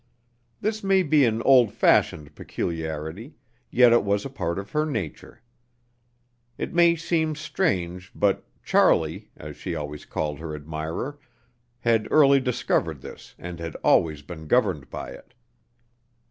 [0.61, 3.35] This may be an old fashioned peculiarity,
[3.69, 5.43] yet it was a part of her nature.
[6.57, 11.19] It may seem strange, but "Charlie," as she always called her admirer,
[11.81, 15.35] had early discovered this and had always been governed by it.